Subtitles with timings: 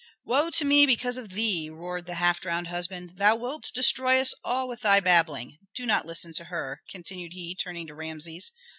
[0.25, 4.33] '""Woe to me because of thee!" roared the half drowned husband; "thou wilt destroy us
[4.43, 5.59] all with thy babbling.
[5.75, 8.51] Do not listen to her," continued he, turning to Rameses.